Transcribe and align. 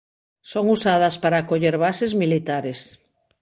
Son 0.51 0.65
usadas 0.75 1.15
para 1.23 1.37
acoller 1.39 1.75
bases 1.85 2.11
militares. 2.21 2.79